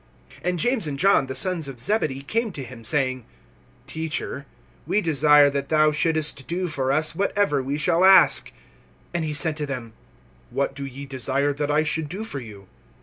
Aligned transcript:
(35)And 0.43 0.55
James 0.57 0.87
and 0.87 0.97
John, 0.97 1.27
the 1.27 1.35
sons 1.35 1.67
of 1.67 1.79
Zebedee, 1.79 2.23
come 2.23 2.51
to 2.53 2.63
him 2.63 2.83
saying: 2.83 3.23
Teacher, 3.85 4.47
we 4.87 4.99
desire 4.99 5.47
that 5.51 5.69
thou 5.69 5.91
shouldst 5.91 6.47
do 6.47 6.67
for 6.67 6.91
us 6.91 7.13
whatever 7.15 7.61
we 7.61 7.77
shall 7.77 8.03
ask. 8.03 8.51
(36)And 9.13 9.23
he 9.25 9.33
said 9.33 9.55
to 9.57 9.67
them: 9.67 9.93
What 10.49 10.73
do 10.73 10.87
ye 10.87 11.05
desire 11.05 11.53
that 11.53 11.69
I 11.69 11.83
should 11.83 12.09
do 12.09 12.23
for 12.23 12.39
you? 12.39 12.67